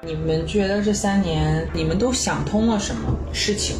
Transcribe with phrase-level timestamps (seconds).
[0.00, 3.76] 你们觉得这三年你们都想通了什么事情？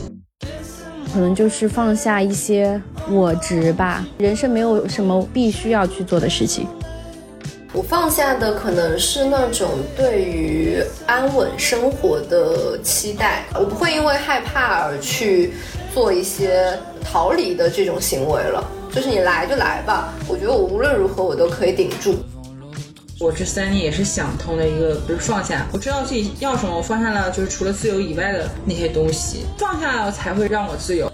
[1.12, 6.66] 可能就是放下一些我执吧，人生没有什么必须要去做的事情。
[7.72, 15.52] 我放下的可能是那种对于安稳生活的期待，我不会因为害怕而去
[15.94, 18.62] 做一些逃离的这种行为了。
[18.90, 22.16] 就是你来就来吧，我觉得我无论如何我都可以顶住。
[23.20, 31.12] 我这三年也是想通了一个，不是放下，我知道自己要什么，我放下了，就是除了自由以外的那些东西，放下了才会让我自由。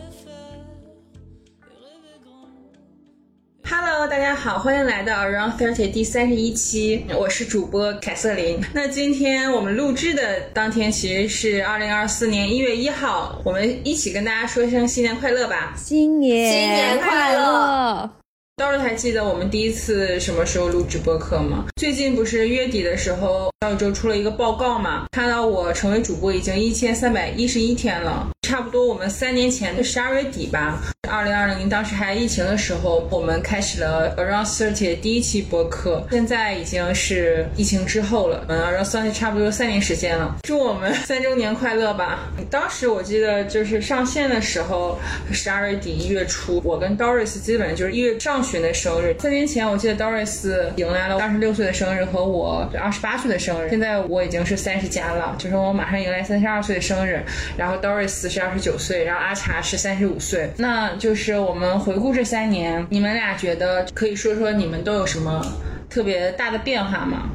[3.66, 8.62] Hello，大家好，欢迎来到 Around Thirty 第三十一期，我是主播凯瑟琳。
[8.74, 15.72] 那今天我们录制的当天其实是二零二四年一月一号，我们一起跟大家说一声新年快乐吧！
[15.78, 18.10] 新年新年快乐！
[18.56, 21.64] Doris 还记得我们第一次什么时候录直播课吗？
[21.74, 28.30] 最近不是月底的时候，小宇宙出了一个报告嘛，看到我成为主播已经一千三百一十一天了。
[28.42, 36.06] 差不多，我们三年前的十二月底吧，二零二零当时还疫情的时候，我们开始了 Around Thirty 第一期播客。
[36.12, 40.36] 现在已经是疫情之后了，嗯，Around Thirty 差不多三年时间了。
[40.42, 42.30] 祝我们 三周年快乐吧！
[42.50, 44.96] 当时我记得就是上线的时候，
[45.32, 49.16] 十二月底一月初，我跟 Doris 基本就是一月上旬的生日。
[49.18, 53.70] 三年前，我记得 Doris 迎来了二十六岁的生日和我二十八岁的生日。
[53.70, 57.24] 现在我已经是三十加了，就是我马上迎来三十二岁的生日，
[57.56, 58.34] 然后 Doris。
[58.34, 65.40] 是二十九岁，然后阿茶是三十五岁，那就是我们回顾这三年，你们俩觉得可以说说你们都有什么
[65.88, 67.28] 特别大的变化吗？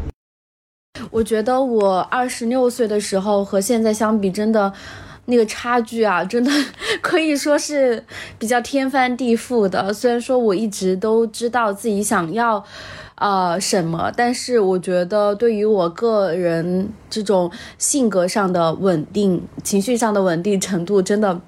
[1.10, 4.74] 我觉得我二十六岁的时候和现在相比，真的
[5.30, 6.52] 那个差距啊，真的
[7.02, 8.04] 可以说是
[8.38, 9.94] 比较天翻地覆的。
[9.94, 12.64] 虽然说我一直都知道自己想要。
[13.22, 14.10] 呃，什么？
[14.16, 21.42] 但是我觉得，对于我个人这种性格上的稳定、情绪上的稳定程度，真的。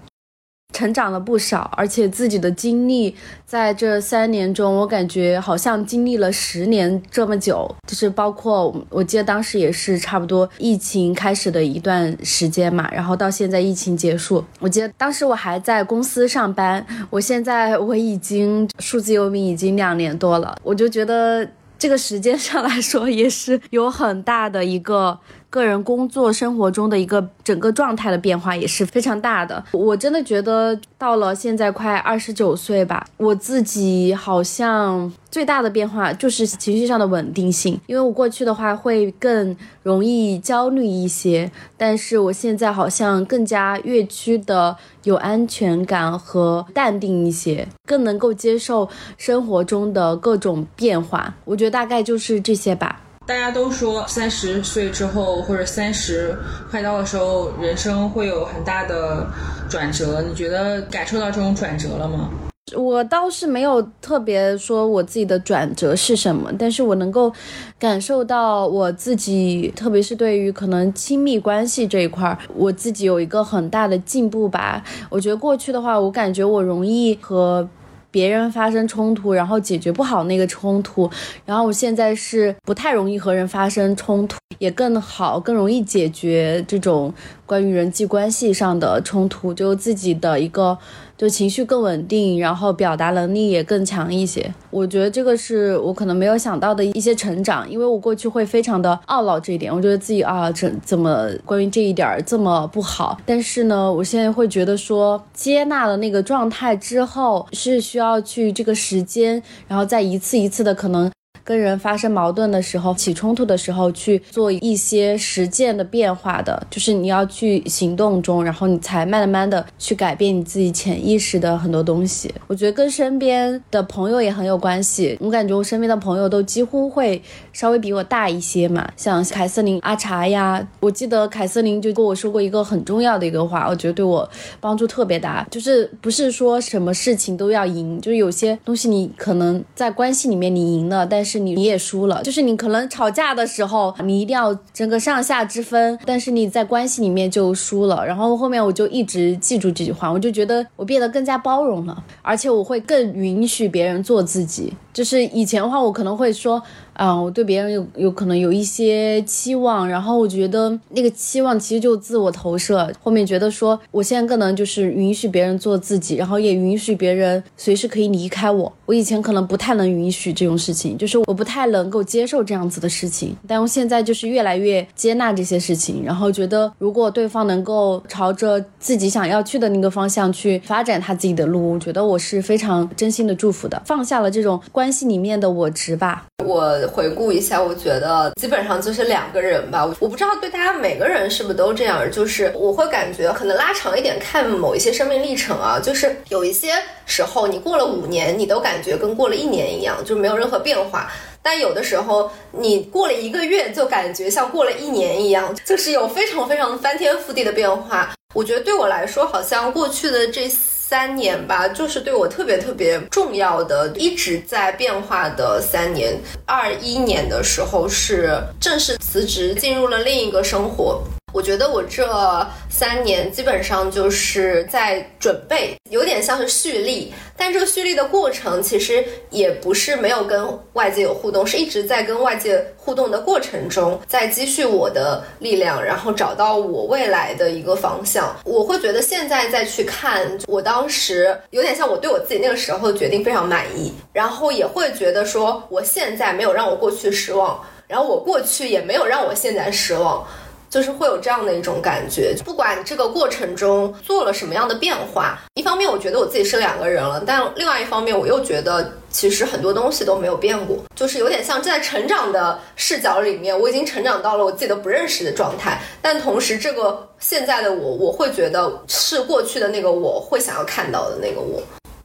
[0.73, 3.15] 成长了不少，而且自己的经历
[3.45, 7.69] 在这三年中，我感觉好像经历了十年这么久。
[7.87, 21.45] 就是包括我记得当时也是差不多疫情开始的一段时间嘛，然后到现在疫情结束，我记得当时我还在公司上班，我现在我已经数字游民已经两年多了，我就觉得
[21.77, 25.19] 这个时间上来说也是有很大的一个。
[25.51, 29.63] 个人工作生活中的一个整个状态的变化也是非常大的。
[29.73, 37.77] 我真的觉得到了现在快二十九岁吧，我自己好像最大的变化就是情绪上的稳定性。
[37.85, 48.87] 因为我过去的话会更容易焦虑一些，但是我现在好像更加越趋的有安全感和淡定一些，更能够接受
[49.17, 51.35] 生活中的各种变化。
[51.43, 53.01] 我觉得大概就是这些吧。
[53.27, 56.35] 大家都说三十岁之后或者三十
[56.69, 59.27] 快到的时候，人生会有很大的
[59.69, 60.21] 转折。
[60.21, 62.29] 你觉得感受到这种转折了吗？
[62.75, 67.31] 我倒是没有特别说我自己的转折是什么，但是我能够
[67.77, 74.83] 感受到我自己，特别是对于可能亲密关系这一块，我自己有一个很大的进步吧。
[75.09, 77.69] 我觉得过去的话，我感觉我容易和。
[78.11, 81.09] 别人发生冲突，然后解决不好那个冲突，
[81.45, 87.13] 然后我现在是不太容易和人发生冲突，也更好，更容易解决这种
[87.45, 90.77] 关于人际关系上的冲突，就自己的一个。
[91.17, 94.51] 就情绪更稳定，然后表达能力也更强一些。
[94.71, 103.15] 我觉得这个是我可能没有想到的一些成长，因为我过去会非常的懊恼这一点，我觉得自己啊，怎怎么关于这一点这么不好。
[103.23, 111.11] 但是呢，我现在会觉得说，接纳了那个状态之后，是需要都要去这个时间，然后再一次一次的可能。
[111.43, 122.33] 跟人发生矛盾的时候，起冲突的时候，去做一些实践的变化的，就是你要去行动中，然后你才慢慢的去改变你自己潜意识的很多东西。
[122.47, 125.17] 我觉得跟身边的朋友也很有关系。
[125.19, 127.21] 我感觉我身边的朋友都几乎会
[127.51, 130.65] 稍微比我大一些嘛，像凯瑟琳、阿茶呀。
[130.79, 134.29] 我记得凯瑟琳就跟我说过一个很重要的一个话，我觉得对我
[134.59, 141.31] 帮助特别大，就是不是说什么事情都要赢，就是有些东西你可能在关系里面你赢了，但是。
[141.45, 148.05] 你你也输了，就是你可能吵架的时候，你一定要争个上下之分，但是你在关系里面就输了。
[148.05, 154.73] 然后后面我就一直记住这句话，我就觉得我变得更加包容了，而且我会更允许别人做自己。
[154.93, 156.61] 就是以前的话，我可能会说。
[157.01, 162.93] 啊，我对别人有有可能有一些期望，然后我觉得那个期望其实就自我投射。
[163.01, 168.71] 后面觉得说，我现在更能就是允许别人做自己，然后也允许别人随时可以离开我。
[168.85, 173.35] 我以前可能不太能允许这种事情，就是我不太能够接受这样子的事情。
[173.47, 186.27] 但我现在就是越来越接纳这些事情，然后觉得如果对方能够朝着自己想要去的那个方向去发展他自己的路，我觉得我是非常真心的祝福的，放下了这种关系里面的我执吧。
[186.45, 189.85] 我回顾一下，我觉得基本上就是两个人吧。
[189.99, 196.73] 我不知道对大家每个人是不是都这样，就是我会感觉可能拉长一点看某一些生命历程啊，就是有一些
[197.05, 201.07] 时候你过了五年，你都感觉跟过了一年一样，就没有任何变化；
[201.41, 208.13] 但有的时候你过了一个月，就感觉像过了一年一样，就是有非常非常翻天覆地的变化。
[208.33, 210.49] 我觉得对我来说，好像过去的这。
[210.91, 216.19] 三年吧，就是对我特别特别重要的，一直在变化的三年。
[216.45, 221.01] 二一年的时候是正式辞职，进入了另一个生活。
[221.33, 238.35] 我觉得我这三年基本上就是在准备，有点像是蓄力，但这个蓄力的过程其实也不是没有跟外界有互动，是一直在跟外界互动的过程中，在积蓄我的力量，然后找到我未来的一个方向。
[238.43, 250.27] 我会觉得现在再去看，我当时有点像我对我自己那个时候的决定非常满意，然后也会觉得说我现在没有让我过去失望，然后我过去也没有让我现在失望。
[250.71, 271.61] 就是会有这样的一种感觉，不管这个过程中做了什么样的变化，一方面我觉得我自己是两个人了，但另外一方面我又觉得其实很多东西都没有变过，就是有点像在成长的视角里面，我已经成长到了我自己都不认识的状态，但同时这个现在的我，我会觉得是过去的那个我会想要看到的那个我。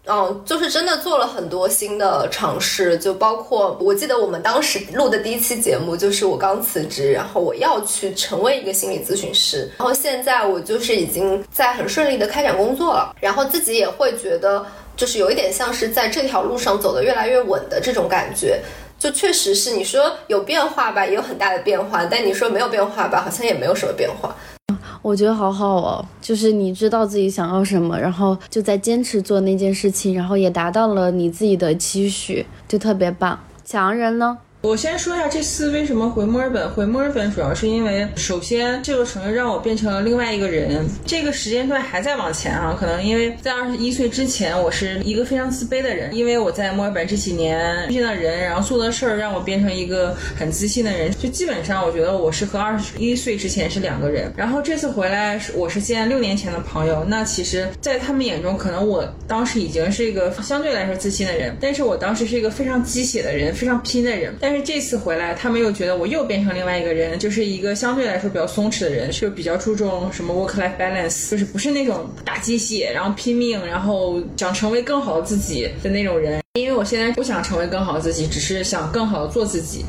[0.09, 14.65] 嗯，就是真的做了很多新的尝试，就包括我记得我们当时录的第一期节目，就是我刚辞职，然后我要去成为一个心理咨询师，然后现在我就是已经在很顺利的开展工作了，然后自己也会觉得
[14.97, 18.61] 就是有一点像是在这条路上走得越来越稳的这种感觉，
[19.01, 24.33] 就确实是你说有变化吧，也有很大的变化，但你说没有变化吧，好像也没有什么变化。
[25.07, 33.39] 我觉得好好哦，就是你知道自己想要什么，然后就在坚持做那件事情，然后也达到了你自己的期许，就特别棒。
[33.65, 34.37] 强人呢？
[34.63, 36.69] 我先说一下这次为什么回墨尔本。
[36.71, 40.85] 回墨尔本主要是因为，首先这个城市让我变成了另外一个人。
[41.05, 46.13] 这个时间段还在往前啊，可能因为在二十一岁之前，我是一个非常自卑的人。
[46.13, 51.13] 因为我在墨尔本这几年遇见的人，然后做的事儿，让我变成一个很自信的人。
[51.13, 54.33] 就基本上，我觉得我是和二十一岁之前是两个人。
[54.37, 57.05] 然后这次回来，我是见六年前的朋友。
[57.07, 64.35] 那其实，在他们眼中，可能我当时已经是一个相对来说自信的人，但是我当时是一个非常鸡血的人，非常拼的人。
[64.41, 76.41] 但是这次回来，他们又觉得我又变成另外一个人，就是一个相对来说比较松弛的人，就比较注重什么 work-life balance，就是不是那种打鸡血，然后拼命，然后想成为更好的自己的那种人。
[76.55, 79.85] 因为我现在不想成为更好的自己，只是想更好的做自己。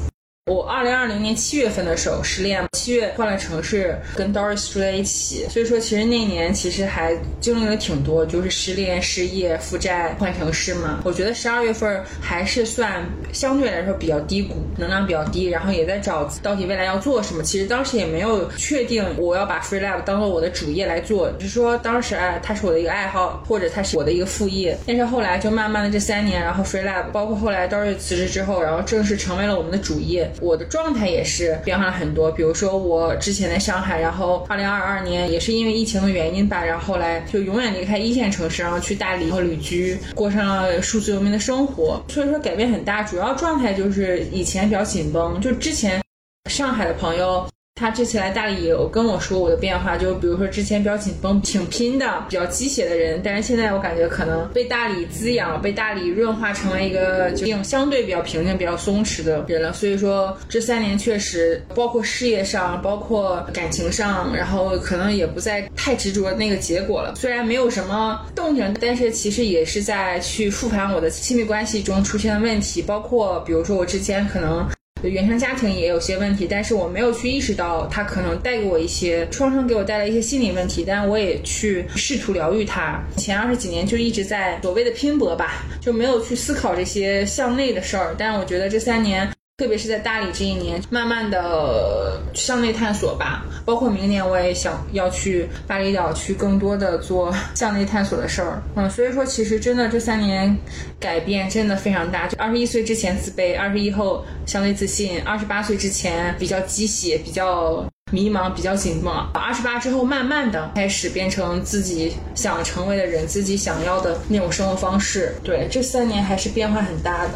[0.48, 11.02] 我二零二零年七月份的时候失恋，七月换了城市，跟 Doris 住在一起，所以说其实那年其实还经历了挺多，就是失恋、失业、负债、换城市嘛。
[11.04, 17.44] 我觉得十二月份还是算相对来说比较低谷，能量比较低，然后也在找到底未来要做什么。
[17.44, 24.78] 其实当时也没有确定我要把 Free Lab 当做我的主业来做，只是说当时哎，它是我的一个爱好，或者它是我的一个副业。
[24.88, 30.32] 但是后来就慢慢的这三年，然后 Free Lab 包括后来 Doris 辞职之后，然后正式成为了我们的主业。
[30.42, 43.04] 我的状态也是变化了很多，比如说我之前在上海，然后二零二二年也是因为疫情的原因吧，然后后来就永远离开一线城市，然后去大理和旅居，过上了数字游民的生活，所以说改变很大。
[43.04, 46.02] 主要状态就是以前比较紧绷，就之前
[46.50, 47.48] 上海的朋友。
[47.78, 59.72] 他这次来大理有跟我说我的变化，就比如说之前比较紧绷、挺拼的、比较鸡血的人，但是现在我感觉可能被大理滋养、被大理润化成为一个就相对比较平静、比较松弛的人了。
[59.74, 67.14] 所以说这三年确实，包括事业上、包括感情上，然后可能也不再太执着那个结果了。
[67.16, 74.68] 虽然没有什么动静，但是其实也是在去复盘我的亲密关系中出现的问题，包括比如说我之前可能。
[75.04, 80.84] 原生家庭也有些问题，但是我没有去意识到它可能带给我一些创伤，给我带来一些心理问题。
[80.86, 83.02] 但我也去试图疗愈它。
[83.16, 88.16] 前二十几年就一直在所谓的拼搏吧，就没有去思考这些向内的事儿。
[88.18, 93.44] 但我觉得这三年特别是在大理这一年，慢慢的向内探索吧。
[93.66, 98.62] 包括明年我也想要去巴厘岛，去更多的做向内探索的事儿。
[98.76, 100.56] 嗯，所以说其实真的这三年
[101.00, 102.28] 改变真的非常大。
[102.28, 109.12] 就二十一岁之前自卑，二十一后相对自信，二十八岁之前比较鸡血，比较迷茫，比较紧绷。
[109.34, 115.34] 二十八之后，慢慢的开始变成自己想成为的人，自己想要的那种生活方式。
[115.44, 117.34] 对，这三年还是变化很大的。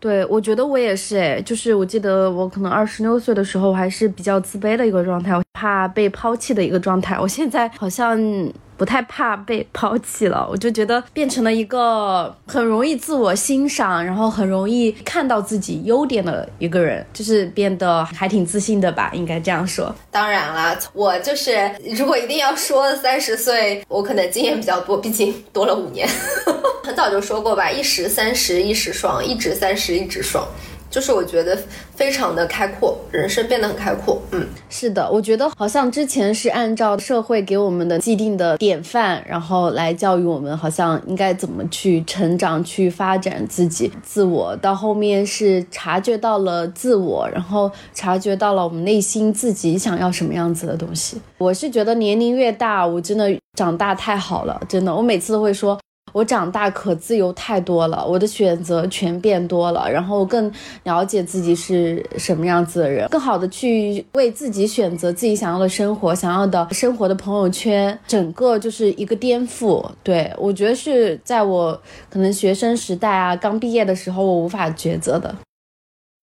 [0.00, 7.18] 对，我觉得我也是哎，就是我记得我可能二十六岁的时候还是比较自卑的一个状态，怕被抛弃的一个状态。
[7.20, 8.18] 我现在好像。
[8.80, 19.94] 不太怕被抛弃了，我就觉得变成了一个很容易自我欣赏，然后很容易看到自己优点的一个人，就是变得还挺自信的吧，应该这样说。
[20.10, 26.08] 当然啦，我就是如果一定要说三十岁，我可能经验比较多，毕竟多了五年。
[26.82, 30.48] 很早就说过吧，一时三十一时爽，一直三十一直爽。
[30.90, 31.56] 就是我觉得
[31.94, 34.20] 非常的开阔，人生变得很开阔。
[34.32, 44.56] 嗯，是的，我觉得好像之前是按照社会给我们的既定的典范，然后来教育我们，好像应该怎么去成长、去发展自己、自我。
[44.56, 51.20] 到后面是察觉到了自我，然后察觉到了我们内心自己想要什么样子的东西。
[51.38, 55.78] 我是觉得年龄越大，我真的长大太好了，真的，我每次都会说。
[56.12, 60.50] 我长大可自由太多了，我的选择全变多了，然后更
[60.84, 69.84] 了解自己是什么样子的人，更好的去为自己选择自己想要的生活，想要的生活的朋友圈，整个就是一个颠覆。
[70.02, 75.34] 对我觉得是在我可能学生时代啊，刚毕业的时候，我无法抉择的。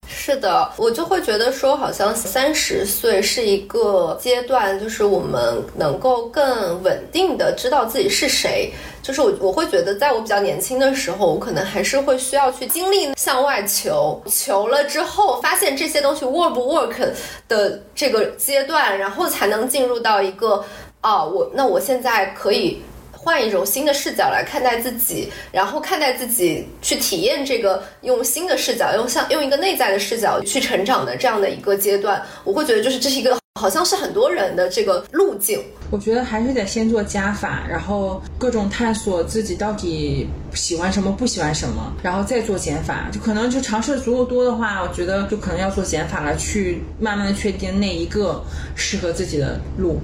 [0.09, 8.71] 是的，我就会觉得说，好像三十岁是一个阶段，就是我们能够更稳定的知道自己是谁。
[9.03, 17.09] 就是我我会觉得，在我比较年轻的时候，我可能还是会需要去经历向外求，求了之后发现这些东西 work 不 work
[17.47, 20.63] 的这个阶段，然后才能进入到一个
[21.01, 22.81] 啊，我那我现在可以。
[23.17, 35.59] 换一种新的视角来看待自己，然后看待自己，去体验这个用新的视角，用像用一个内在的视角去成长的这样的一个阶段，我会觉得就是这是一个好像是很多人的这个路径。
[35.89, 43.09] 我觉得还是得先做加法，然后各种探索自己到底喜欢什么，不喜欢什么，然后再做减法。
[43.11, 48.43] 就可能就尝试足够多的话，我觉得就可能要做减法了，去慢慢的确定那一个
[48.75, 49.99] 适合自己的路。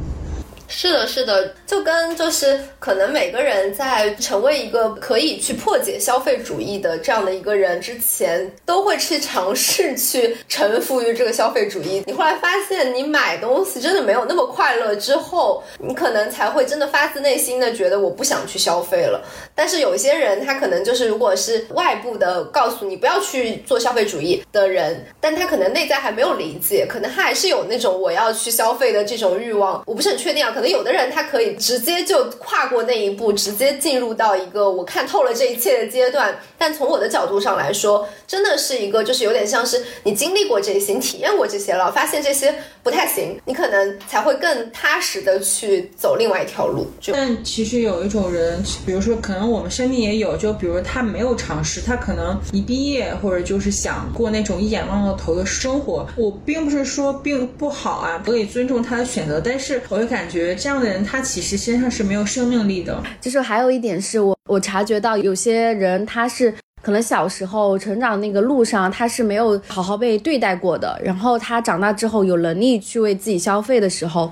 [0.76, 12.04] 是的，是的，就跟就是可能每个人在成为一个可以去破解消费主义的这样的一个人之前，都会去尝试去臣服于这个消费主义。
[12.08, 19.24] 你后来发现你买东西真的没有那么快乐之后，你可能才会真的发自内心的觉得我不想去消费了。
[19.54, 29.84] 但是有些人他可能就是如果是外部的告诉你不要去做消费主义的人，但他可能内在还没有理解，可能他还是有那种我要去消费的这种欲望。
[29.86, 30.63] 我不是很确定啊，可。
[30.63, 36.36] 可能有的人他可以直接就跨过那一步，直接进入到一个我看透了这一切的阶段。
[36.58, 46.88] 但从我的角度上来说，真的是一个就是有点像是你经历过这些，你体验过这些了，发现这些不太行，你可能才会更踏实的去走另外一条路。
[47.12, 56.08] 但其实有一种人，比如说可能我们身边也有，就比如他没有尝试，他可能一毕业或者就是想过那种一眼望到头的生活。
[56.16, 60.53] 我并不是说并不好啊，可以尊重他的选择，但是我就感觉。
[60.56, 63.02] 这样的人，他其实身上是没有生命力的。
[63.20, 71.00] 就是还有一点是我，我察觉到有些人，他是可能小时候成长那个路上，他是没有好好被对待过的。
[71.04, 74.32] 然后他长大之后有能力去为自己消费的时候。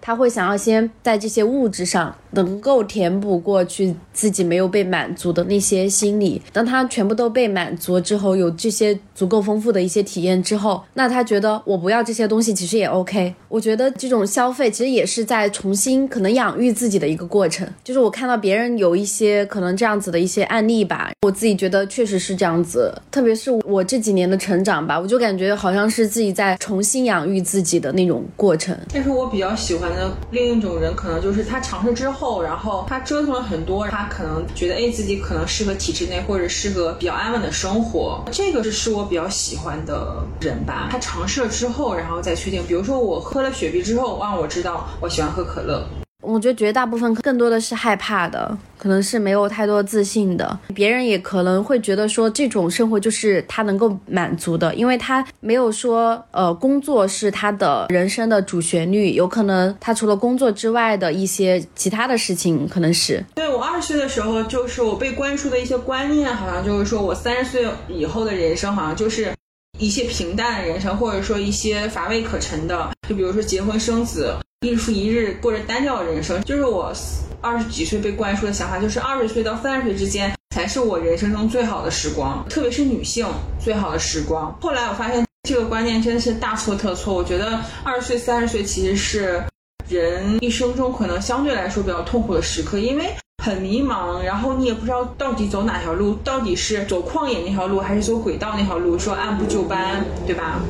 [0.00, 6.40] 他会想要先在这些物质上能够填补过去自己没有被满足的那些心理。
[6.52, 13.34] 当他全部都被满足之后，有这些足够丰富的一些体验之后，那他觉得我不要这些东西其实也 OK。
[13.48, 17.68] 我觉得这种消费其实也是在重新可能养育自己的一个过程。
[17.82, 22.94] 就是我看到别人有一些可能这样子的一些案例吧，我自己觉得确实是这样子。
[23.10, 28.76] 特别是我这几年的成长吧，我就感觉好像是自己在重新养育自己的那种过程。
[28.92, 29.89] 但是我比较喜欢。
[29.96, 40.88] 那另一种人可能就是他尝试之后，然后他折腾了很多，他可能觉得哎自己可能适合体制内或者适合比较安稳的生活，这个是是我比较喜欢的人吧。
[40.90, 42.62] 他尝试了之后，然后再确定。
[42.66, 45.84] 比如说我喝了雪碧之后，让我知道我喜欢喝可乐。
[46.20, 50.58] 我觉得绝大部分更多的是害怕的，可能是没有太多自信的。
[50.74, 63.24] 别人也可能会觉得说这种生活就是他能够满足的，因为他没有说呃工作是他的人生的主旋律，有可能他除了工作之外的一些其他的事情可能是。
[63.34, 69.32] 对我二十岁的时候，就是我被灌输的一些观念，好像就是说我三十岁以后的人生好像就是。
[69.80, 76.40] 一些平淡的人生，或者说一些乏味可陈的，就比如说结婚生子，日复一日过着单调的人生。
[76.44, 76.92] 就是我
[77.40, 83.26] 二十几岁被灌输的想法，就是二十岁到三十岁之间才是我人生中最好的时光，特别是女性
[83.58, 84.54] 最好的时光。
[84.60, 87.14] 后来我发现这个观念真的是大错特错。
[87.14, 89.42] 我觉得二十岁、三十岁其实是
[89.88, 93.10] 人一生中可能相对来说比较痛苦的时刻，因为。
[93.40, 100.60] 很迷茫，然后你也不知道到底走哪条路，到底是走旷野那条路，还是走轨道那条路，说按部就班，对吧？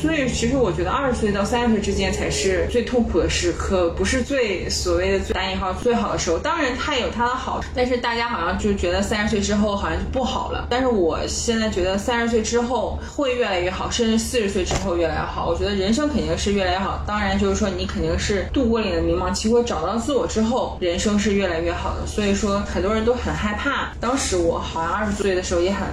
[0.00, 6.38] 所以，其实我觉得二十岁到三十岁之间才是最痛苦的时刻，不是最所谓的“最打引号”最好的时候。
[6.38, 10.66] 当然，它有它的好，但是大家好像就觉得三十岁之后好像就不好了。
[10.70, 15.48] 但是我现在觉得三十岁之后会越来越好，甚至四十岁之后越来越好。
[15.48, 17.02] 我觉得人生肯定是越来越好。
[17.06, 22.06] 当然，就是说你肯定是度过你的迷茫期，或找到自我之后，人生是越来越好的。
[22.06, 23.92] 所以说，很多人都很害怕。
[24.00, 25.86] 当时我好像二十岁的时候也很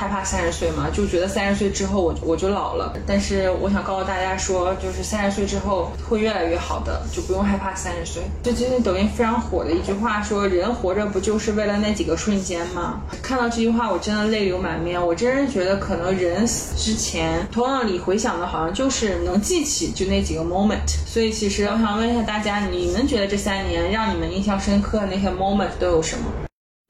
[0.00, 2.94] 害怕三十岁嘛，就觉得三十岁之后我我就老了。
[3.06, 8.22] 但是我想告诉大家说，就是三十岁之后会越来越好的，就不用害怕三十岁。
[8.42, 14.98] 就最近抖音非常火的一句话说：“人活着不就是为了那几个瞬间吗？”看到这句话，我真的泪流满面。
[15.06, 20.88] 我真是觉得，可能人死之前，头脑里回想的好像就是能记起就那几个 moment。
[21.06, 26.24] 所以，其实我想问一下大家，你们觉得这三年让你们印象深刻的那些 moment 都有什么？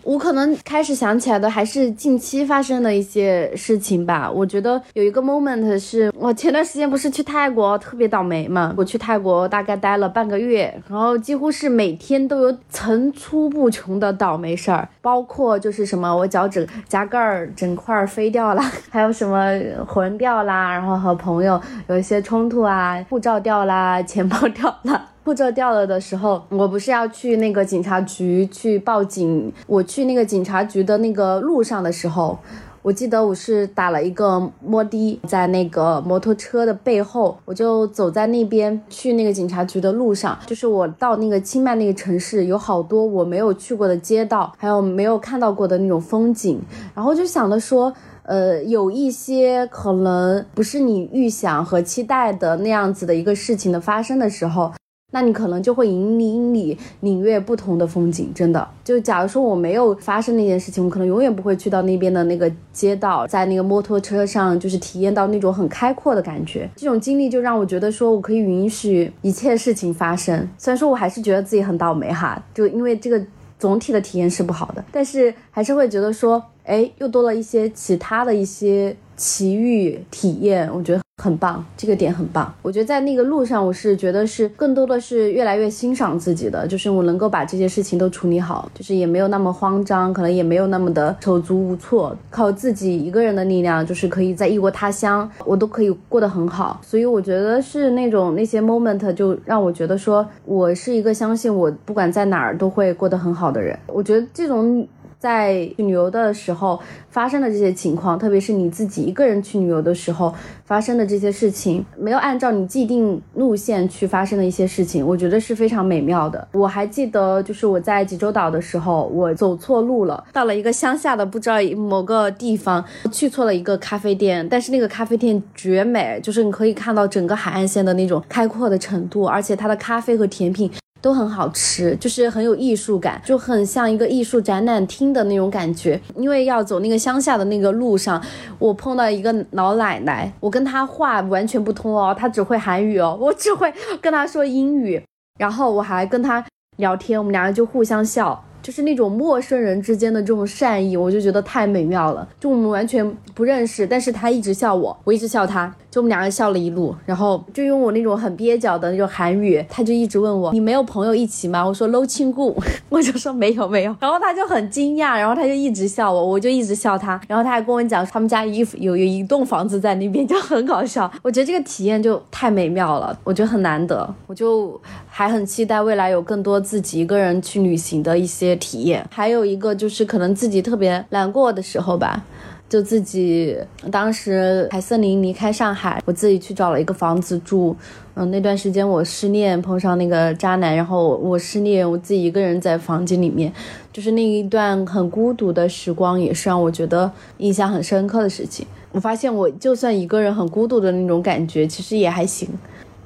[0.02, 4.30] 我可能开始想起来的还是近期发生的一些事情吧。
[4.30, 8.74] 我觉得有一个 moment 是我前段时间不是去泰国特别倒霉嘛？
[8.76, 19.52] 我去泰国大概待了半个月，然后几乎是每天都有层出不穷的倒霉事儿，包括就是什么我脚趾甲盖儿整块飞掉了， 还有什么
[19.86, 25.09] 魂掉啦，然后和朋友有一些冲突啊，护照掉啦，钱包掉了。
[25.22, 29.52] 护照掉了的时候，我不是要去那个警察局去报警。
[29.66, 32.38] 我去那个警察局的那个路上的时候，
[32.80, 40.38] 我记得我是打了一个摩的，在那个摩托车的背后，我就走在那边去那个警察局的路上。
[40.46, 46.58] 就是我到那个清迈那个城市，有好多我没有去过的街道，还有没有看到过的那种风景。
[46.94, 54.72] 然后就想着说，呃，有一些可能不是你预想和期待的那样子的一个事情的发生的时候。
[55.12, 58.66] 那你可能就会引领你领略不同的风景，真的。
[58.84, 66.68] 就假如说我没有发生那件事情，我可能永远不会去到那边的那个街道，在那个摩托车上，就是体验到那种很开阔的感觉。
[66.76, 70.48] 这种经历就让我觉得说，我可以允许一切事情发生。
[70.56, 73.20] 虽然说我还是觉得自己很倒霉哈，就因为这个
[73.58, 81.00] 总体的体验是不好的，但是还是会觉得说，哎，又多了一些其他的一些奇遇体验，我觉得。
[81.20, 82.52] 很棒，这个点很棒。
[82.62, 96.80] 我觉得在那个路上，我是觉得是更多的是越来越欣赏自己的，就是我能够把这些事情都处理好，就是也没有那么慌张，可能也没有那么的手足无措，靠自己一个人的力量，就是可以在异国他乡，我都可以过得很好。
[96.82, 103.78] 所以我觉得是那种那些 moment 就让我觉得说我是一个相信我不管在哪儿都会过得很好的人。
[103.86, 104.86] 我觉得这种。
[105.20, 106.80] 在去旅游的时候
[107.10, 116.48] 发生的这些情况，特别是你自己一个人去旅游的时候发生的这些事情，没有按照你既定路线去发生的一些事情，我觉得是非常美妙的。
[116.52, 130.70] 我还记得，就是我在济州岛的时候，我走错路了，到了一个乡下的不知道某个地方，去错了一个咖啡店，但是那个咖啡店绝美，就是你可以看到整个海岸线的那种开阔的程度，而且它的咖啡和甜品。
[131.00, 136.00] 都很好吃，就是很有艺术感，就很像一个艺术展览厅的那种感觉。
[136.16, 138.22] 因为要走那个乡下的那个路上，
[138.58, 145.02] 我碰到一个老奶奶，我跟她话完全不通哦，她只会韩语哦，我只会跟她说英语，
[145.38, 146.44] 然后我还跟她
[146.76, 148.44] 聊天，我们两个就互相笑。
[148.62, 152.28] 就是那种陌生人之间的这种善意，我就觉得太美妙了。
[152.38, 156.94] 就我们完全不认识，但是他一直笑我，我一直笑他，就我们两个笑了一路。
[157.04, 162.56] 然后就用我那种很蹩脚的那种韩语，他就一直问我：“你没有朋友一起吗？”我说：“搂亲故。”
[162.88, 167.20] 我就说：“没有，没有。”然后他就很惊讶，然后他就一直笑我，我就一直笑他。
[167.26, 171.10] 然后他还跟我讲，他们家一有有一栋房子在那边，就很搞笑。
[171.22, 174.14] 我觉得这个体验就太美妙了，我觉得很难得。
[174.26, 178.50] 我就还很期待未来有更多自己一个人去旅行的一些。
[178.60, 182.22] 体验还有一个就是可能自己特别难过的时候吧，
[182.70, 183.56] 就自己
[183.90, 187.76] 当时凯瑟琳离开上海，我自己去找了一个房子住。
[188.14, 193.52] 嗯，那段时间我失恋，碰上那个渣男，然后我失恋，我自己一个人在房间里面，
[193.92, 198.64] 就是那一段很孤独的时光，也是让我觉得印象很深刻的事情。
[198.92, 202.48] 我发现我就算一个人很孤独的那种感觉，其实也还行。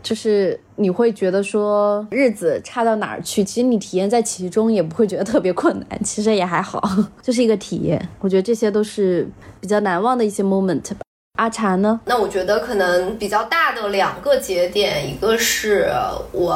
[0.05, 6.81] 就是你会觉得说日子差到哪儿去，其实你体验在其中也不会觉得特别困难，其实也还好，
[7.23, 8.09] 就是一个体验。
[8.21, 9.27] 我觉得这些都是
[9.61, 11.01] 比较难忘的一些 moment 吧。
[11.39, 11.99] 阿茶呢？
[12.05, 15.91] 那我觉得可能比较大的两个节点，一个是
[16.31, 16.53] 我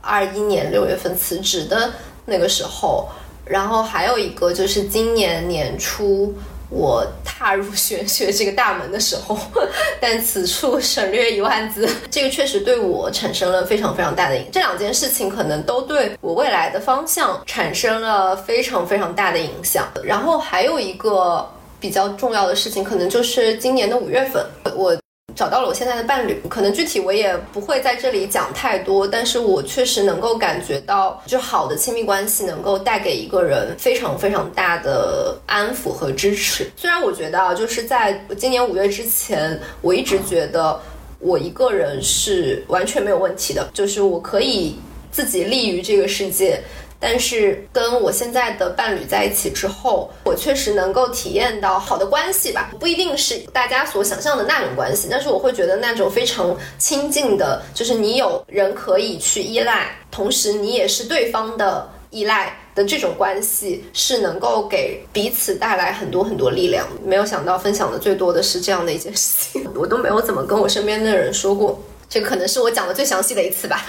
[0.00, 1.90] 二一年六月份辞职的
[2.26, 3.08] 那个时候，
[3.44, 6.32] 然后还有一个就是今年年初
[6.70, 9.38] 我踏入玄学这个大门的时候。
[10.00, 14.46] 但此处省略一万字，这个确实对我产生了非常非常大的影。
[14.52, 19.86] 这两件事情可能都对我未来的方向产生了非常非常大的影响。
[20.02, 21.48] 然后还有一个。
[21.80, 24.42] 比较重要的事情，可能就是今年的五月份，
[24.74, 24.96] 我
[25.34, 26.40] 找到了我现在的伴侣。
[26.48, 36.70] 可能具体我也不会在这里讲太多，但是我确实能够感觉到，就好的亲密关系能够带给一个人非常非常大的安抚和支持。
[36.76, 40.80] 虽然我觉得啊，就是在今年五月之前，我一直觉得
[41.18, 44.76] 我一个人是完全没有问题的，就是我可以
[45.10, 46.60] 自己立于这个世界。
[47.06, 66.88] 但是跟我现在的伴侣在一起之后，我确实能够体验到好的关系吧，不一定是大家所想象的那种关系，但是我会觉得那种非常亲近的，就是你有人可以去依赖，同时你也是对方的依赖的这种关系，是能够给彼此带来很多很多力量。
[67.04, 71.78] 没有想到分享的最多的是这样的一件事情，我都没有怎么跟我身边的人说过。
[72.08, 73.84] 这可能是我讲的最详细的一次吧，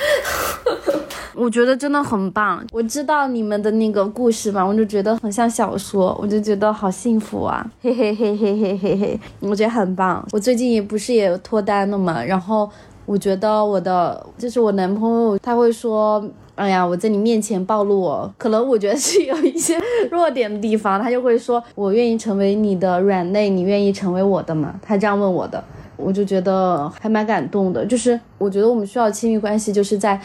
[1.36, 2.66] 我觉得真的很棒。
[2.72, 10.26] 我知道你们的那个故事嘛，我就觉得很像小说，我就觉得好幸福啊，嘿嘿嘿嘿嘿嘿嘿，我觉得很棒。
[10.32, 12.70] 我最近也不是也脱单了嘛，然后
[13.06, 16.24] 我觉得我的就是我男朋友他会说，
[16.56, 19.78] 哎呀，我在你面前暴露我，可能我觉得是有一些
[20.10, 24.74] 弱点的地方，他就会说我愿意成为你的软肋，你愿意成为我的吗？
[24.82, 25.64] 他这样问我的。
[25.98, 30.20] 我就觉得还蛮感动的，就是我觉得我们需要亲密关系，就是在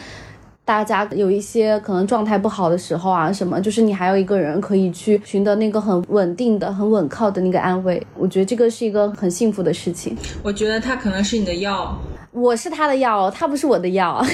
[0.71, 8.01] 大家有一些可能状态不好的时候啊，什么，就是你还有一个人可以去寻得那个很稳定的、很稳靠的那个安慰。
[8.17, 10.15] 我觉得这个是一个很幸福的事情。
[10.41, 11.93] 我觉得他可能是你的药，
[12.31, 14.25] 我是他的药，他不是我的药。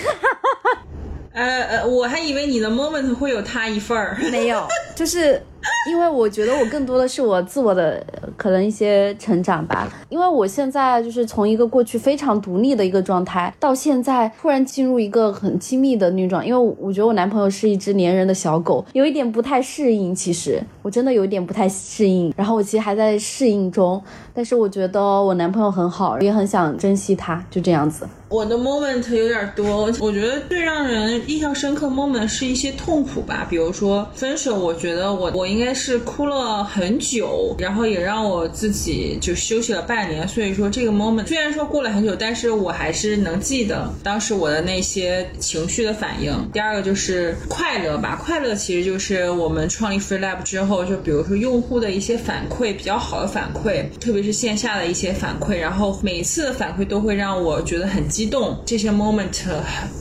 [1.33, 5.41] 呃呃，我还以为你的 moment 会有他一份儿，没有，就是。
[5.89, 8.03] 因为我觉得我更多的是我自我的
[8.35, 9.87] 可能一些成长吧。
[10.09, 16.45] 因为我现在就是从一个过去非常独立的一个状态，到现在突然进入一个很亲密的那种。
[16.45, 20.13] 因为我觉得我男朋友是一只粘人的小狗，有一点不太适应。
[20.13, 22.33] 其实我真的有一点不太适应。
[22.35, 24.01] 然后我其实还在适应中，
[24.33, 28.07] 但是我觉得我男朋友很好，也很想珍惜他，就这样子。
[28.29, 34.57] 我的 moment 有点多，我觉得最让人印象深刻 moment 是一些痛苦吧，比如说分手。
[34.57, 40.27] 我觉得我我应应该是哭了很久，然后也让我自己就休息了半年。
[40.27, 46.33] 所以说这个 moment 虽然说过了很久，但是我还是能记得当时我的那些情绪的反应。
[46.51, 58.07] 第二个就是快乐吧，快乐其实就是我们创立 Free Lab 之后，就比如说用户的一些反馈比较好的反馈，特别是线下的一些反馈，然后每次的反馈都会让我觉得很。
[58.07, 59.27] 激动，这些 moment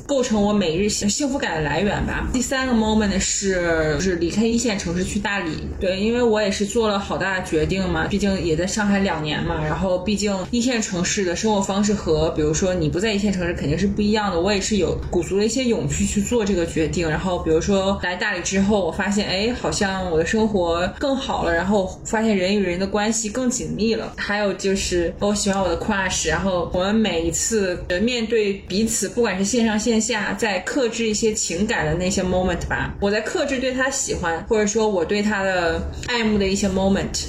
[0.07, 2.27] 构成我每日幸福感的来源吧。
[2.33, 14.41] 第三个 moment 是就是离开一线城市去大大理，对，因为我也是做了好大的决定嘛，毕竟也在上海两年嘛，然后毕竟一线城市的生活方式和比如说你不在一线城市肯定是不一样的。
[14.41, 17.09] 我也是有鼓足了一些勇气去做这个决定。
[17.09, 24.15] 然后比如说来大理之后，我发现哎，好像我的生活更好了，然后发现人与人的关系更紧密了。
[24.17, 27.79] 还有就是我喜欢我的 crush，然后我们每一次。
[28.03, 37.27] 面对彼此，不管是线上线下，在克制一些情感的那些 moment 吧，我在克制对他喜欢，或者说我对他的爱慕的一些 moment。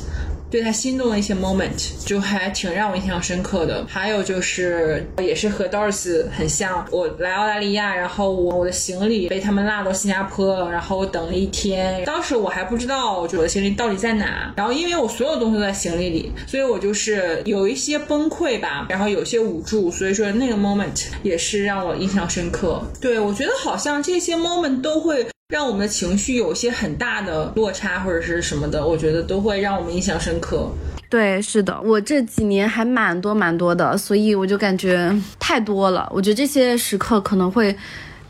[0.50, 3.86] 对他心动的一些 moment 就还挺让我印象深刻的。
[3.86, 6.86] 还有就是，也是和 Doris 很像。
[6.90, 12.02] 我来澳大利亚，然后我我的行李被他们落到新加坡了，然后我等了一天。
[12.06, 14.54] 当时我还不知道我的行李到底在哪。
[14.56, 19.92] 然后因为我所有东西都在行李里，所以我就是有一些崩溃吧，然后有些无助。
[19.92, 22.82] 所以说那个 moment 也是让我印象深刻。
[23.02, 25.28] 对我觉得好像这些 moment 都会。
[25.50, 30.70] 让我们的情绪有些很大的落差或者是什么的，我觉得都会让我们印象深刻。
[31.10, 36.12] 对，是的，我这几年还蛮多蛮多的，所以我就感觉太多了。
[36.14, 37.74] 我觉得这些时刻可能会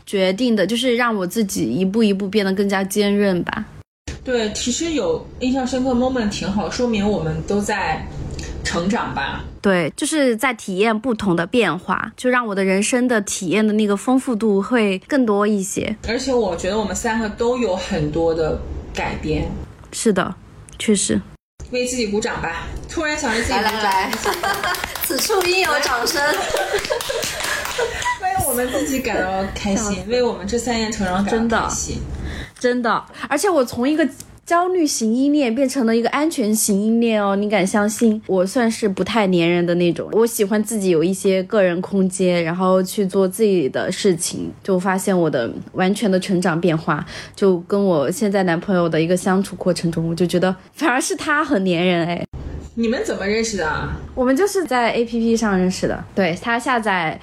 [0.06, 3.64] 决定的，就是让我自己一步一步变得更加坚韧吧。
[4.22, 8.06] 对，其实有印象深刻 moment 挺好，说明我们都在。
[8.64, 15.96] 成长吧，对，就是在体验不同的变化，就让我的人生的体验的那个丰富度会更多一些。
[16.06, 18.60] 而且我觉得我们三个都有很多的
[18.92, 19.50] 改变。
[19.92, 20.34] 是的，
[20.78, 21.20] 确实。
[21.70, 22.66] 为自己鼓掌吧！
[22.90, 24.10] 突然想着自己来来来，
[25.04, 26.22] 此处应有掌声。
[28.22, 32.00] 为我们自己感到开心，为我们这三年成长感到开心。
[32.58, 34.06] 真的，而且我从一个。
[34.48, 38.18] 焦虑型依恋变成了一个安全型依恋哦，你敢相信？
[38.26, 47.04] 我算是不太粘人的那种，我喜欢自己有一些个人空间，然后去做自己的事情，就发现我的完全的成长变化，
[47.36, 52.27] 就跟我现在男朋友的一个相处过程中，我就觉得反而是他很粘人哎。
[52.80, 53.88] 你们怎么认识的？
[54.14, 56.04] 我们就是在 A P P 上认识的。
[56.14, 57.18] 对他下载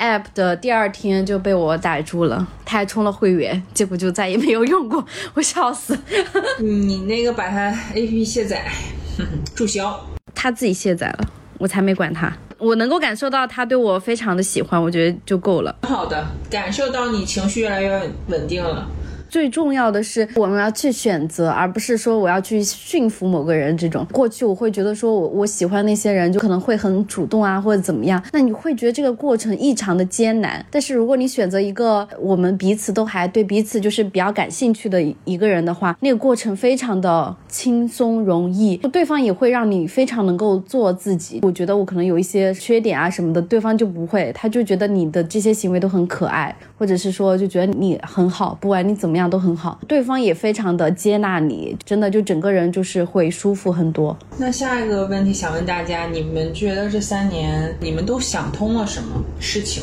[0.00, 5.96] App 的第二天就被我逮住了，他还充了会员，结果就再也没有用过， 我笑死。
[6.58, 8.64] 你那个把他 A P P 卸载，
[9.54, 10.04] 注销。
[10.34, 12.36] 他自己卸载了，我才没管他。
[12.58, 15.76] 我能够感受到他对我非常的喜欢，我觉得就够了。
[15.82, 18.84] 好的，感受到你情绪越来越稳定了。
[19.28, 23.76] 最重要的是，我们要去选择，而不是说我要去驯服某个人。
[23.76, 28.20] 这种过去我会觉得说，我我喜欢那些人，就可能会很主动啊，或者怎么样。
[28.32, 30.64] 那你会觉得这个过程异常的艰难。
[30.70, 41.40] 但是如果你选择一个我们彼此都还对彼此就是比较感兴趣的一个人的话，那个过程非常的轻松容易，对方也会让你非常能够做自己。
[41.42, 49.28] 我觉得我可能有一些缺点啊什么的，对方就不会，他就觉得你的这些行为都很可爱，或者是说就觉得你很好，不管你怎么样。
[49.28, 54.16] 都很好，对方也非常的接纳你，真的就整个人就是会舒服很多。
[54.38, 59.82] 那下一个问题想问大家，你们觉得这三年你们都想通了什么事情？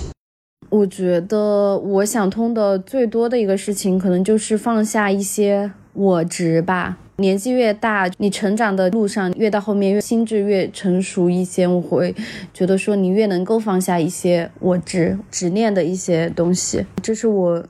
[0.71, 6.97] 我觉得我想通的最多的一个事情，可能就是放下一些我执吧。
[7.17, 12.15] 年纪越大，你成长的路上越到后面，越心智越成熟一些，我会
[12.53, 16.85] 觉得说你越能够放下一些我执、执念的一些东西。
[17.01, 17.65] 这是我。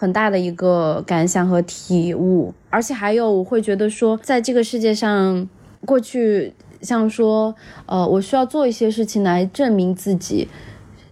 [0.00, 5.48] 很大的一个感想和体悟，而且还有我会觉得说，在这个世界上，
[5.84, 7.52] 过去像说，
[7.84, 10.46] 呃，我需要做一些事情来证明自己，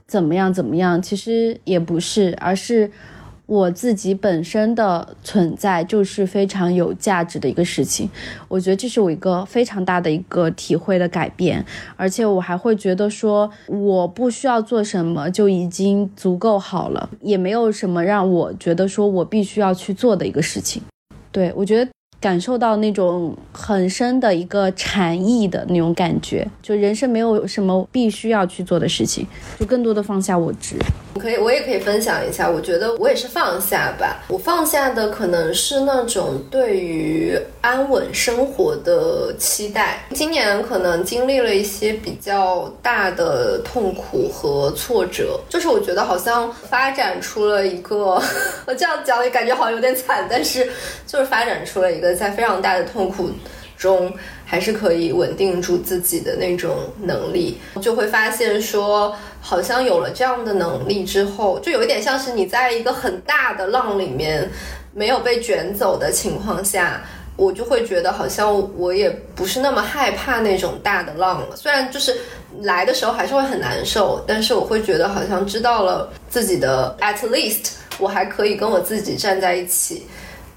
[0.07, 2.89] 怎么样怎么样，其实也不是，而是。
[3.47, 8.11] 我自己本身的存在就是非常有价值的一个事情，
[8.49, 11.65] 我觉得这是我一个非常大的一个体会的改变，
[11.97, 20.83] 而且我还会觉得说，我不需要做什么就已经足够好了，也没有什么让我觉得说我必须要去做的一个事情。
[21.31, 29.25] 对我觉得感受到那种很深的一个禅意的那种感觉，就人生没有什么必须要去做的事情，
[29.61, 30.77] 就更多的放下我执。
[31.19, 32.49] 可以，我也可以分享一下。
[32.49, 34.25] 我觉得我也是放下吧。
[34.29, 40.07] 我放下的可能是那种对于安稳生活的期待。
[40.15, 48.21] 今年可能经历了一些比较大的痛苦和挫折，就是我觉得好像发展出了一个，
[48.67, 50.71] 我这样讲也感觉好像有点惨，但是
[51.07, 53.31] 就是发展出了一个在非常大的痛苦
[53.77, 54.13] 中
[54.45, 59.15] 还是可以稳定住自己的那种能力，就会发现说。
[59.49, 64.51] 好像有了这样的能力之后，就有一点像是你在一个很大的浪里面
[64.93, 67.01] 没有被卷走的情况下，
[67.37, 71.55] 我就会觉得好像我也不是那么害怕那种大的浪了。
[71.55, 72.17] 虽然就是
[72.63, 80.09] 来的时候还是会很难受，但是我会觉得好像知道了自己的 at least，我还可以跟我自己站在一起，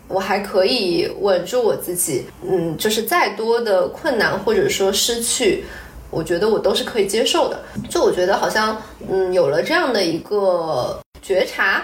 [0.08, 2.26] 我还可以稳住我自己。
[2.42, 5.64] 嗯，就是再多的困难或者说失去。
[6.10, 11.84] 我觉得我都是可以接受的，就我觉得好像，嗯，有了这样的一个觉察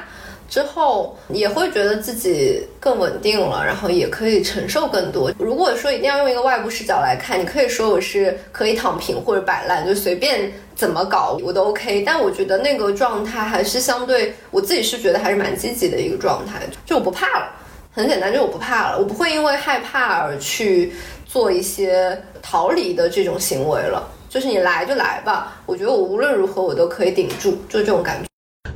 [0.50, 5.32] 之后，也会觉得自己更稳定了，然后也可以承受更多。
[5.38, 12.02] 如果说一定要用一个外部视角来看，你可以说我是可以躺平或者摆烂，就随便怎么搞我都 OK。
[12.02, 17.52] 但我觉得那个状态还是相对我自己是觉得还是蛮积极的一个状态，就我不怕了，
[17.92, 20.94] 很简单，就我不怕了，我不会因为害怕而去
[21.26, 24.12] 做一些逃离的这种行为了。
[24.36, 28.28] 就是你来就来吧，我觉得我无论如何我都可以顶住，就这种感觉。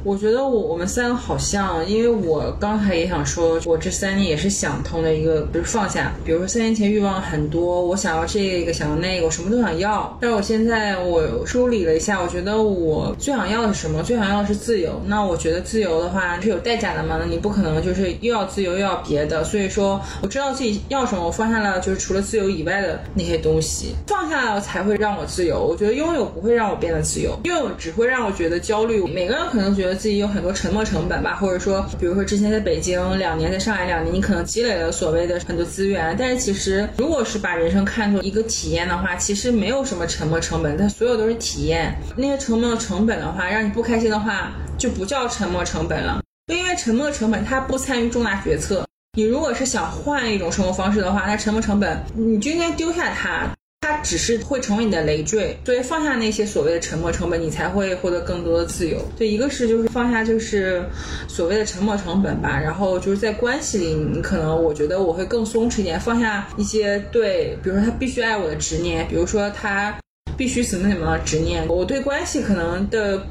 [0.03, 6.13] 我觉得我我们三个好像，因为我刚才也想说，我这三年也是想通的一个，比如放下。
[6.23, 10.17] 比如说三年前欲望很多，我想要这个，想要那个，我什么都想要。
[10.21, 14.01] 但是我现在我梳理了一下，我觉得我最想要的是什么？
[14.01, 15.01] 最想要的是自由。
[15.05, 17.17] 那我觉得自由的话是有代价的嘛？
[17.19, 19.43] 那你不可能就是又要自由又要别的。
[19.43, 25.59] 所以说我知道自己要什么，我放下了就是除了自由以外的那些东西，放下了才会让我自由。
[25.61, 29.05] 我觉得拥有不会让我变得自由，拥有只会让我觉得焦虑。
[29.05, 29.88] 每个人可能觉得。
[29.89, 41.93] 得自己有很多沉没成本吧，或者说，比如说之前在北京两年，在上海两年，你可能积累了所谓的很多资源，但是其实如果是把人生看作一个体验的话，其实没有什么沉没成本，它所有都是体验。
[42.15, 48.85] 那些沉没成本的话，让你不开心的话，就不叫沉没成本了，就因为沉没成本它不参与重大决策。
[49.17, 53.47] 你如果是想换一种生活方式的话，那沉没成本你就应该丢下它。
[53.89, 55.57] 它只是会成为你的累赘。
[55.65, 58.97] 所以放下那些所谓的沉没成本，你才会获得更多的自由。
[59.17, 60.83] 对，一个是就是放下就是
[61.27, 69.97] 所谓的沉没成本吧，然后就是在关系里，你可能我觉得我会更松弛一点，放下一些对，比如说他必须爱我的执念，比如说他
[70.37, 73.21] 必须怎么怎么执念，我对关系可能的。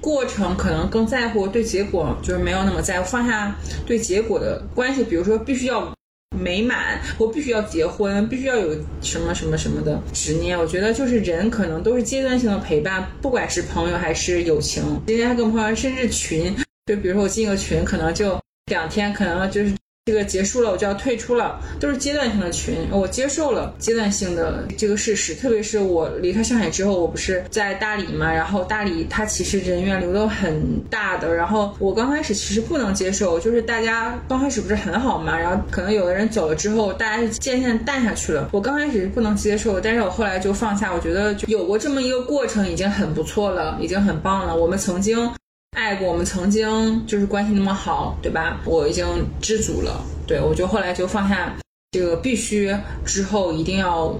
[0.00, 3.10] 过程可能更在乎，对结果就是没有那么在乎。
[3.10, 3.52] 放下
[3.84, 5.92] 对结果的关系，比如说必须要
[6.40, 10.58] 美满，我必须要结婚，必须要有什么什么什么的执念。
[10.58, 14.82] 我觉得就是人可能都是阶段性的陪伴，不管是朋友还是友情。
[15.06, 16.54] 今天还跟朋友甚至群，
[16.86, 19.72] 就比如说我进个群，可能就两天，可能就是。
[20.08, 25.34] 这个结束了，我就要退出了，都是阶段性的群，我接受了阶段性的这个事实。
[25.34, 38.48] 特别是我离开上海之后，我不是在大理嘛，然后大理它其实人员流动很大的，然后我刚开始其实不能接受，就是大家刚开始不是很好嘛，然后可能有的人走了之后，大家是渐渐淡下去了。
[38.50, 44.56] 我刚开始是不能接受，但是我后来就放下，我觉得就有过这么一个过程已经很不错了，已经很棒了。
[44.56, 45.30] 我们曾经。
[45.78, 48.60] 爱过我们曾经就是关系那么好，对吧？
[48.64, 49.06] 我已经
[49.40, 50.04] 知足了。
[50.26, 51.56] 对我就后来就放下
[51.92, 54.12] 这个必须之后一定要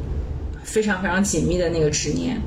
[0.62, 2.40] 非常非常紧密的那个执念。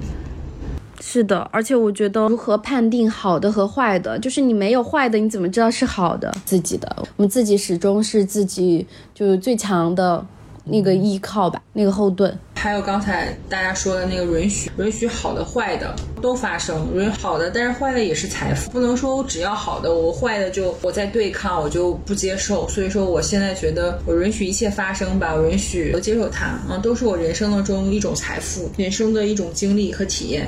[1.01, 6.33] 是的，而且我觉得如何判定好的和坏的，就是你没有坏的，你怎么知道是好的？
[6.45, 10.25] 自己的，我们自己始终是自己就是最强的。
[10.63, 22.69] 那个依靠吧，那个后盾，还有刚才大家说的那个允许，允许好的坏的都发生，允许好的，但是坏的也是财富，不能说我只要好的，我坏的就我在对抗，我就不接受。
[22.69, 30.47] 所以说，我现在觉得我允许一切发生吧，我允许我接受它，嗯，都是我人生当中一种财富，人生的一种经历和体验，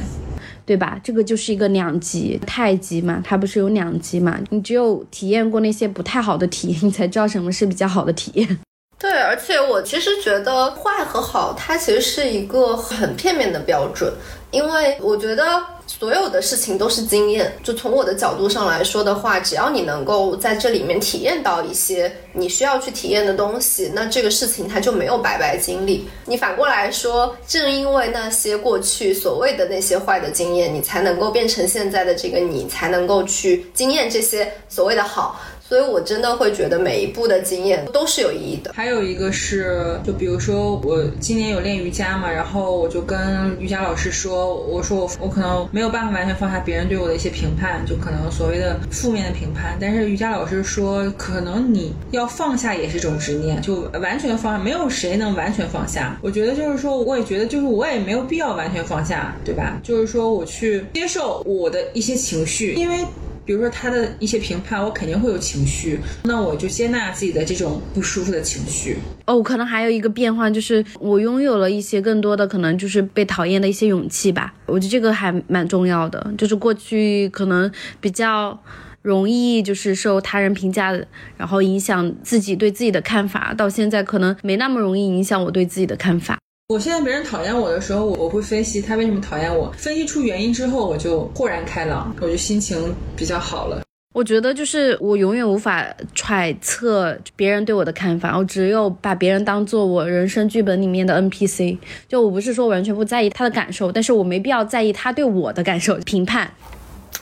[0.68, 1.02] 对吧？
[1.04, 4.40] 这个就是一个两极太极嘛，它不是有两极嘛？
[4.52, 8.60] 你只有体验过那些不太好的体验，你才知道什么是比较好的体验。
[9.04, 14.10] 对，而且我其实觉得坏和好，它其实是一个很片面的标准，
[14.50, 17.54] 因为我觉得所有的事情都是经验。
[17.62, 26.08] 就从我的角度上来说的话，只要你能够在这里面体验到一些你需要去体验的东西，那这个事情它就没有白白经历。
[26.26, 35.42] 你反过来说，正因为那些过去所谓的那些坏的经验，你才能够变成现在的这个你，才能够去经验这些所谓的好。
[35.68, 38.72] 所以，我真的会觉得每一步的经验都是有意义的。
[38.74, 49.78] 还有一个是，就比如说我今年有练瑜伽嘛，然后我就跟瑜伽老师说，我说我我可能没有办法完全放下别人对我的一些评判，就可能所谓的负面的评判。
[49.80, 56.20] 但是瑜伽老师说，可能你要放下也是一种执念，就完全放下，没有谁能完全放下。
[56.22, 59.80] 我觉得就是说，我也觉得就是我也没有必要完全放下，对吧？
[59.82, 62.98] 就是说我去接受我的一些情绪，因为。
[63.46, 68.98] 比如说他的一些评判，我肯定会有情绪，那我就接纳自己的这种不舒服的情绪。
[69.26, 74.54] 哦，可能还有一个变化，就是我拥有了一些更多的可能就是被讨厌的一些勇气吧。
[74.66, 78.58] 我觉得这个还蛮重要的，就是过去可能比较
[79.02, 80.92] 容易就是受他人评价，
[81.38, 86.38] 然后影响自己对自己的看法，到现在可能没那么容易影响我对自己的看法。
[86.70, 93.82] 我现在别人讨厌我的时候，我我会分析他为什么讨厌我，分析出原因之后，我就豁然开朗，我就心情比较好了。
[94.14, 101.78] 我觉得就是我永远无法揣测别人对我的看法，我只有把别人当做我人生剧本里面的 NPC。
[102.08, 106.50] 就我不是说完全不在意他的感受，但是我没必要在意他对我的感受评判。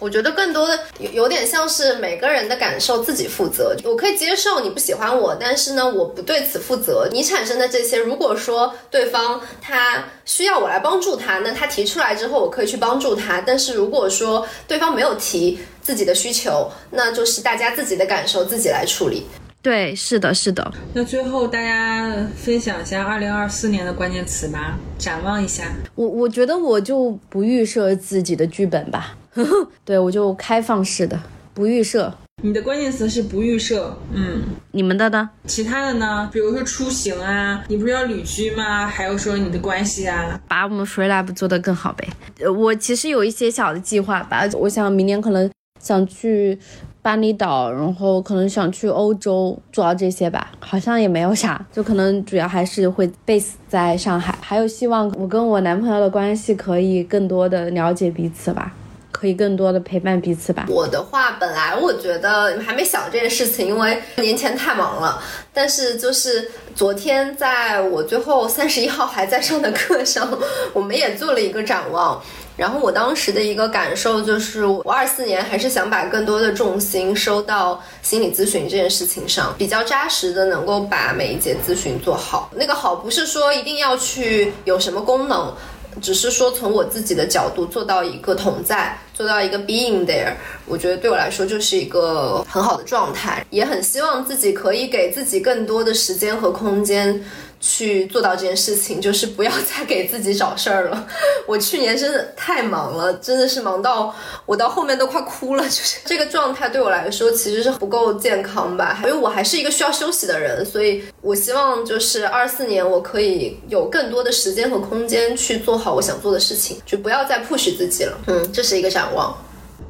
[0.02, 3.78] 我觉得更多的有有点像是每个人的感受自己负责。
[3.84, 7.08] 我可以接受你不喜欢我，但是呢，我不对此负责。
[7.12, 13.40] 你产生的这些，如果说对方他需要我来帮助他，那他提出来之后，我可以去帮助他。
[13.40, 19.28] 但是如果说对方没有提自己的需求，那就是大家自己的感受自己来处理。
[19.62, 20.72] 对，是的，是的。
[20.96, 25.66] 那最后大家分享一下二零二四年的关键词吧，展望一下。
[25.94, 29.16] 我我觉得我就不预设自己的剧本吧。
[29.86, 31.20] 对，我就开放式的，
[31.54, 32.14] 不预设。
[32.44, 34.42] 你的关键词是不预设，嗯，
[34.72, 35.30] 你们的呢？
[35.46, 36.28] 其他的呢？
[36.34, 38.88] 比如说出行啊，你不是要旅居吗？
[38.88, 42.08] 还有说你的关系啊，把我们 Free Lab 做得更好呗。
[42.50, 45.48] 我其实有一些小的计划吧，我想明年可能
[45.80, 46.58] 想去
[47.04, 54.36] 巴厘岛，然后可能想去欧洲，主要这些吧，好像也没有啥，就可能主要还是会 base 在上海。
[54.42, 58.74] 还有希望我跟我男朋友的关系可以更多的了解彼此吧。
[59.22, 60.66] 可以更多的陪伴彼此吧。
[60.68, 65.22] 我的话，本来我觉得还没想这件事情，因为年前太忙了。
[65.54, 70.28] 但是就是昨天在我最后三十一号还在上的课上，
[70.74, 72.20] 我们也做了一个展望。
[72.58, 82.52] 然后我当时的一个感受就是，我二四年还是想把更多的重心收到心理咨询这件事情上，比较扎实的能够把每一节咨询做好。
[82.56, 85.54] 那个好不是说一定要去有什么功能，
[86.00, 90.34] 只是说从我自己的角度做到一个同在，做到一个 being there，
[90.66, 97.24] 我觉得对我来说就是一个很好的状态，也很希望自己可以给自己更多的时间和空间。
[97.62, 101.08] 去做到这件事情，就是不要再给自己找事儿了。
[101.48, 104.14] 我去年真的太忙了，真的是忙到
[104.46, 105.64] 我到后面都快哭了。
[105.70, 118.18] 就是这个状态对我来说其实是不够健康吧，因为我还是一个需要休息的人，所以我希望就是二四年我可以有更多的时间和空间去做好我想做的事情，就不要再 push 自己了。
[118.28, 119.38] 嗯，这是一个展望。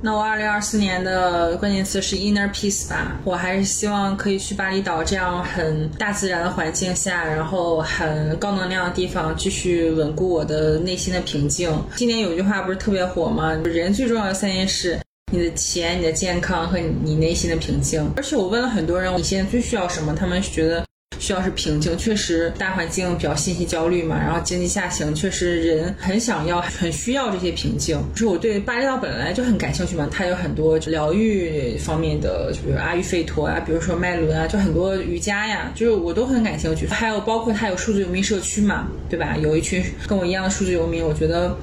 [0.04, 11.72] 那我二零二四年的关键词是 inner peace 吧，我还是希望可以去巴厘岛这样很大自然的环境下，然后很高能量的地方，继续稳固我的内心的平静。
[11.95, 13.54] 今年有句话不是特别火吗？
[13.64, 14.99] 人最重要的三件事：
[15.32, 18.12] 你的钱、你的健康和你内心的平静。
[18.18, 20.16] 而且我问了很多人，你现在最需要什么？
[20.16, 20.84] 他们觉得。
[21.20, 27.95] 需要是平静，确实大环境比较信息焦虑嘛，然后经济下行，确实人很想要、很需要这些平静。
[28.14, 36.88] 就是我对巴厘岛本来就很感兴趣嘛，它有很多疗愈方面的，就比如阿育吠陀啊，比如说麦伦啊，就很多瑜伽呀，就是我都很感兴趣。
[36.88, 39.38] 还有包括它有数字游民社区嘛，对吧？
[39.38, 41.55] 有一群跟我一样的数字游民，我觉得。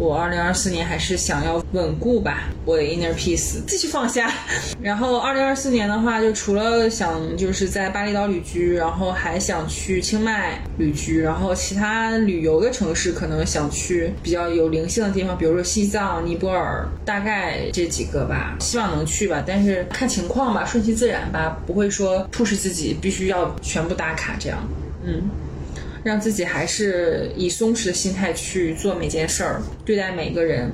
[0.00, 4.32] 我二零二四年还是想要稳固吧，我的 inner peace 继续放下。
[4.80, 19.44] 然后二零二四年的话，就除了想就是在巴厘岛旅居，然后还想去清迈旅居，然后其他旅游的城市可能想去比较有灵性的地方，比如说西藏、尼泊尔，大概这几个吧，希望能去吧。
[19.46, 24.66] 但是看情况吧，顺其自然吧，不会说迫使自己必须要全部打卡这样。
[25.04, 25.28] 嗯。
[26.02, 30.70] 让自己还是以松弛的心态去做每件事儿，对待每个人。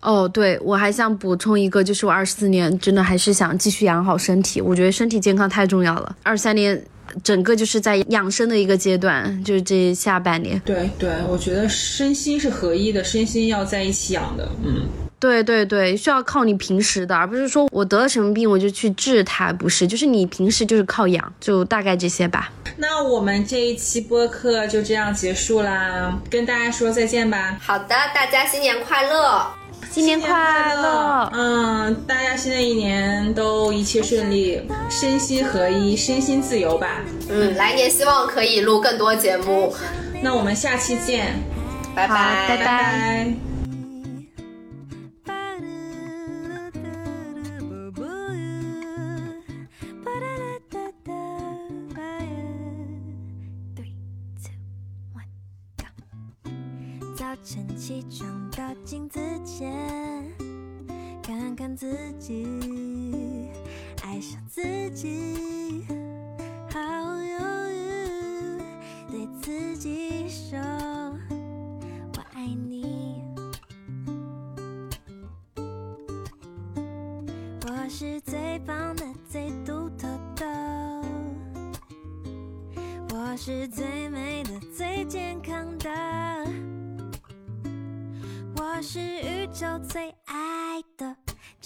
[0.00, 6.16] 哦，对，我还想补充一个，就是我二四年真的还是想继续养好身体，我觉得身体健康太重要了。
[6.22, 6.80] 二三年
[7.24, 10.60] 整个就是在养生的一个阶段，就是这下半年。
[10.64, 14.48] 对对，我觉得身心是合一的，身心要在一起养的。
[14.64, 14.86] 嗯。
[15.20, 22.52] 对对对，需要靠你平时的，而不是说我得了什么病我就去治它，不是，就是你平时就是靠养，就大概这些吧。
[22.76, 27.58] 那我们这一期播客就这样结束啦，跟大家说再见吧。
[27.60, 29.44] 好的，大家新年快乐，
[29.90, 31.30] 新年快乐。
[31.34, 37.02] 嗯，大家新的一年都一切顺利，身心合一，身心自由吧。
[37.28, 39.74] 嗯，来年希望可以录更多节目。
[40.22, 41.34] 那我们下期见，
[41.94, 43.24] 拜拜，拜拜。
[43.24, 43.47] 晨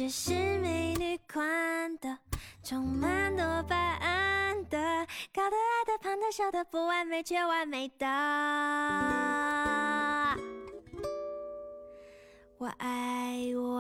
[0.03, 2.19] 这是美女款的，
[2.65, 4.77] 充满多巴胺的，
[5.33, 8.07] 高的矮的胖的瘦的，不完美却完美的。
[12.59, 13.79] 我爱我，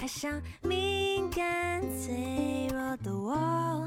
[0.00, 3.86] 爱上敏感脆弱的我，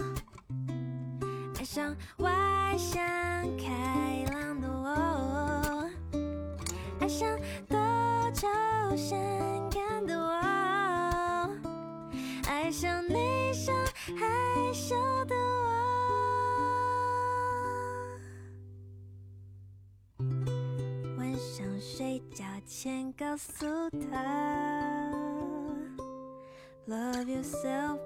[1.59, 3.05] 爱上外向
[3.57, 5.89] 开朗的我。
[7.01, 7.37] 爱上
[7.67, 7.77] 多
[8.33, 8.47] 愁
[8.95, 9.64] 善
[12.75, 13.73] 爱上内向
[14.17, 15.69] 害羞的我。
[21.17, 23.65] 晚上睡觉前告诉
[24.11, 25.09] 他
[26.85, 27.97] ，Love yourself，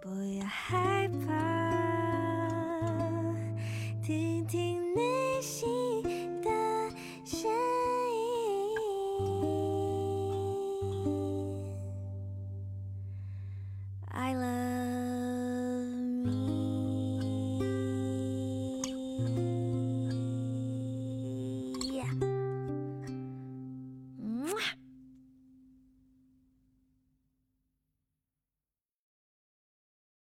[0.00, 1.55] 不要害怕，